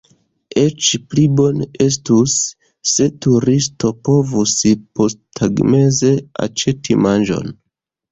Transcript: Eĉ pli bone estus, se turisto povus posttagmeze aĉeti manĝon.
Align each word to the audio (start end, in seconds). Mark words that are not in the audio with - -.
Eĉ 0.59 0.85
pli 1.09 1.23
bone 1.39 1.65
estus, 1.83 2.37
se 2.91 3.05
turisto 3.25 3.91
povus 4.07 4.55
posttagmeze 5.01 6.11
aĉeti 6.47 6.97
manĝon. 7.05 7.53